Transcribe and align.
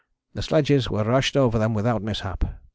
The 0.33 0.41
sledges 0.41 0.89
were 0.89 1.03
rushed 1.03 1.37
over 1.37 1.59
them 1.59 1.75
without 1.75 2.01
mishap. 2.01 2.43